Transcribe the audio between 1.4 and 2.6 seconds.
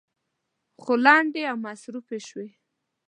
او مصروفې شوې.